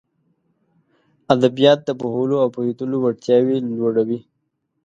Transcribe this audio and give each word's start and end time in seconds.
ادبيات 1.33 1.79
د 1.83 1.89
پوهولو 1.99 2.35
او 2.43 2.47
پوهېدلو 2.55 2.97
وړتياوې 2.99 3.57
لوړوي. 3.77 4.19